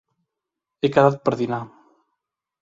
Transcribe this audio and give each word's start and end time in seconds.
He 0.87 0.91
quedat 0.95 1.19
per 1.29 1.35
dinar. 1.43 1.61